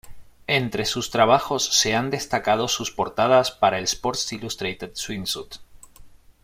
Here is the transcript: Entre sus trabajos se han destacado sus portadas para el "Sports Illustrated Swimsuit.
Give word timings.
Entre 0.47 0.85
sus 0.85 1.11
trabajos 1.11 1.63
se 1.63 1.93
han 1.93 2.09
destacado 2.09 2.67
sus 2.67 2.89
portadas 2.89 3.51
para 3.51 3.77
el 3.77 3.83
"Sports 3.83 4.33
Illustrated 4.33 4.89
Swimsuit. 4.95 5.57